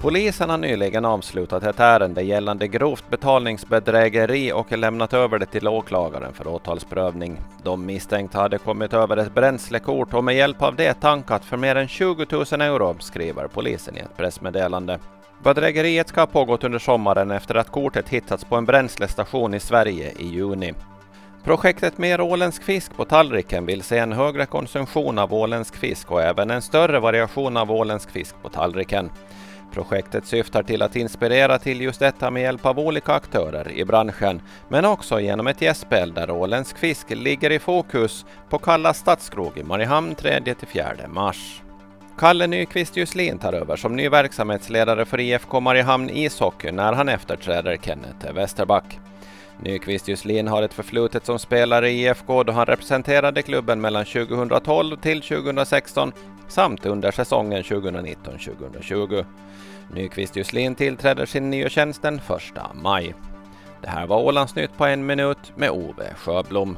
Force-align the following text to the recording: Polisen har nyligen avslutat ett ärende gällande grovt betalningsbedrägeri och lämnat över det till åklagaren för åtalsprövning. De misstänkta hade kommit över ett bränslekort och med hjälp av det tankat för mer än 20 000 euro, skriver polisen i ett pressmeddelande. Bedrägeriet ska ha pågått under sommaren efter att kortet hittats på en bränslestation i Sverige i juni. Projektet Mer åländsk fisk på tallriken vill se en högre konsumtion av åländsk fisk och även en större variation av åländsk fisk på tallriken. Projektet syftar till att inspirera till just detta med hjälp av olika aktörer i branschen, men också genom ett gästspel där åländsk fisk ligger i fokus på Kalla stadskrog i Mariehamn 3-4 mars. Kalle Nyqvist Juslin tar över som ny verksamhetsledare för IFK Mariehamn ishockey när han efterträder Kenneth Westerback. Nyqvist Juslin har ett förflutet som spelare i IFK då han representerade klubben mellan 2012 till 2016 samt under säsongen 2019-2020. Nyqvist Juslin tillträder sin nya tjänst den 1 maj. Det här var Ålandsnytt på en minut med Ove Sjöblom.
Polisen 0.00 0.50
har 0.50 0.58
nyligen 0.58 1.04
avslutat 1.04 1.62
ett 1.62 1.80
ärende 1.80 2.22
gällande 2.22 2.68
grovt 2.68 3.10
betalningsbedrägeri 3.10 4.52
och 4.52 4.78
lämnat 4.78 5.14
över 5.14 5.38
det 5.38 5.46
till 5.46 5.68
åklagaren 5.68 6.32
för 6.32 6.48
åtalsprövning. 6.48 7.40
De 7.62 7.86
misstänkta 7.86 8.38
hade 8.38 8.58
kommit 8.58 8.92
över 8.94 9.16
ett 9.16 9.34
bränslekort 9.34 10.14
och 10.14 10.24
med 10.24 10.36
hjälp 10.36 10.62
av 10.62 10.76
det 10.76 10.94
tankat 10.94 11.44
för 11.44 11.56
mer 11.56 11.76
än 11.76 11.88
20 11.88 12.26
000 12.30 12.44
euro, 12.60 12.96
skriver 13.00 13.46
polisen 13.48 13.96
i 13.96 14.00
ett 14.00 14.16
pressmeddelande. 14.16 14.98
Bedrägeriet 15.42 16.08
ska 16.08 16.20
ha 16.20 16.26
pågått 16.26 16.64
under 16.64 16.78
sommaren 16.78 17.30
efter 17.30 17.54
att 17.54 17.70
kortet 17.70 18.08
hittats 18.08 18.44
på 18.44 18.56
en 18.56 18.64
bränslestation 18.64 19.54
i 19.54 19.60
Sverige 19.60 20.12
i 20.18 20.26
juni. 20.26 20.74
Projektet 21.44 21.98
Mer 21.98 22.20
åländsk 22.20 22.62
fisk 22.62 22.96
på 22.96 23.04
tallriken 23.04 23.66
vill 23.66 23.82
se 23.82 23.98
en 23.98 24.12
högre 24.12 24.46
konsumtion 24.46 25.18
av 25.18 25.34
åländsk 25.34 25.76
fisk 25.76 26.10
och 26.10 26.22
även 26.22 26.50
en 26.50 26.62
större 26.62 27.00
variation 27.00 27.56
av 27.56 27.72
åländsk 27.72 28.10
fisk 28.10 28.34
på 28.42 28.48
tallriken. 28.48 29.10
Projektet 29.78 30.26
syftar 30.26 30.62
till 30.62 30.82
att 30.82 30.96
inspirera 30.96 31.58
till 31.58 31.80
just 31.80 32.00
detta 32.00 32.30
med 32.30 32.42
hjälp 32.42 32.66
av 32.66 32.78
olika 32.78 33.12
aktörer 33.12 33.72
i 33.72 33.84
branschen, 33.84 34.42
men 34.68 34.84
också 34.84 35.20
genom 35.20 35.46
ett 35.46 35.62
gästspel 35.62 36.14
där 36.14 36.30
åländsk 36.30 36.78
fisk 36.78 37.10
ligger 37.10 37.50
i 37.50 37.58
fokus 37.58 38.26
på 38.48 38.58
Kalla 38.58 38.94
stadskrog 38.94 39.58
i 39.58 39.62
Mariehamn 39.62 40.14
3-4 40.14 41.08
mars. 41.08 41.62
Kalle 42.18 42.46
Nyqvist 42.46 42.96
Juslin 42.96 43.38
tar 43.38 43.52
över 43.52 43.76
som 43.76 43.96
ny 43.96 44.08
verksamhetsledare 44.08 45.04
för 45.04 45.20
IFK 45.20 45.60
Mariehamn 45.60 46.10
ishockey 46.10 46.72
när 46.72 46.92
han 46.92 47.08
efterträder 47.08 47.76
Kenneth 47.76 48.32
Westerback. 48.32 48.98
Nyqvist 49.60 50.08
Juslin 50.08 50.48
har 50.48 50.62
ett 50.62 50.74
förflutet 50.74 51.26
som 51.26 51.38
spelare 51.38 51.90
i 51.90 52.06
IFK 52.06 52.42
då 52.42 52.52
han 52.52 52.66
representerade 52.66 53.42
klubben 53.42 53.80
mellan 53.80 54.04
2012 54.04 54.96
till 54.96 55.22
2016 55.22 56.12
samt 56.48 56.86
under 56.86 57.10
säsongen 57.10 57.62
2019-2020. 57.62 59.24
Nyqvist 59.94 60.36
Juslin 60.36 60.74
tillträder 60.74 61.26
sin 61.26 61.50
nya 61.50 61.68
tjänst 61.68 62.02
den 62.02 62.16
1 62.16 62.22
maj. 62.74 63.14
Det 63.82 63.88
här 63.88 64.06
var 64.06 64.22
Ålandsnytt 64.22 64.76
på 64.76 64.86
en 64.86 65.06
minut 65.06 65.52
med 65.56 65.70
Ove 65.70 66.14
Sjöblom. 66.16 66.76